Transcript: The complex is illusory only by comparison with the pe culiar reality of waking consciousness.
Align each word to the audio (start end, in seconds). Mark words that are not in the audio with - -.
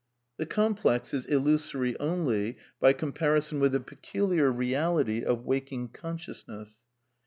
The 0.37 0.47
complex 0.47 1.13
is 1.13 1.27
illusory 1.27 1.95
only 1.99 2.57
by 2.79 2.93
comparison 2.93 3.59
with 3.59 3.73
the 3.73 3.79
pe 3.79 3.97
culiar 3.97 4.51
reality 4.51 5.23
of 5.23 5.45
waking 5.45 5.89
consciousness. 5.89 6.81